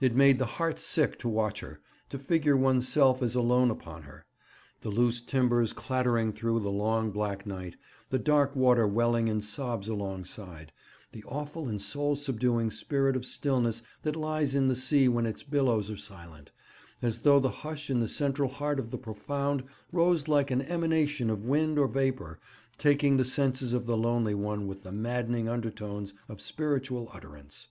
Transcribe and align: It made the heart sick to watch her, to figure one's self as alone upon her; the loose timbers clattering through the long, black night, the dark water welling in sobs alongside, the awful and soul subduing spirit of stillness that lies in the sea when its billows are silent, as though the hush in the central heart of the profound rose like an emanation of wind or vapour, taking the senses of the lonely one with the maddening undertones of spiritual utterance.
It 0.00 0.16
made 0.16 0.40
the 0.40 0.46
heart 0.58 0.80
sick 0.80 1.16
to 1.20 1.28
watch 1.28 1.60
her, 1.60 1.78
to 2.08 2.18
figure 2.18 2.56
one's 2.56 2.88
self 2.88 3.22
as 3.22 3.36
alone 3.36 3.70
upon 3.70 4.02
her; 4.02 4.24
the 4.80 4.90
loose 4.90 5.20
timbers 5.20 5.72
clattering 5.72 6.32
through 6.32 6.58
the 6.58 6.72
long, 6.72 7.12
black 7.12 7.46
night, 7.46 7.76
the 8.08 8.18
dark 8.18 8.56
water 8.56 8.84
welling 8.88 9.28
in 9.28 9.40
sobs 9.40 9.86
alongside, 9.86 10.72
the 11.12 11.22
awful 11.22 11.68
and 11.68 11.80
soul 11.80 12.16
subduing 12.16 12.72
spirit 12.72 13.14
of 13.14 13.24
stillness 13.24 13.80
that 14.02 14.16
lies 14.16 14.56
in 14.56 14.66
the 14.66 14.74
sea 14.74 15.06
when 15.06 15.24
its 15.24 15.44
billows 15.44 15.88
are 15.88 15.96
silent, 15.96 16.50
as 17.00 17.20
though 17.20 17.38
the 17.38 17.48
hush 17.62 17.88
in 17.90 18.00
the 18.00 18.08
central 18.08 18.48
heart 18.48 18.80
of 18.80 18.90
the 18.90 18.98
profound 18.98 19.62
rose 19.92 20.26
like 20.26 20.50
an 20.50 20.62
emanation 20.62 21.30
of 21.30 21.44
wind 21.46 21.78
or 21.78 21.86
vapour, 21.86 22.40
taking 22.76 23.18
the 23.18 23.24
senses 23.24 23.72
of 23.72 23.86
the 23.86 23.96
lonely 23.96 24.34
one 24.34 24.66
with 24.66 24.82
the 24.82 24.90
maddening 24.90 25.48
undertones 25.48 26.12
of 26.28 26.40
spiritual 26.40 27.08
utterance. 27.14 27.68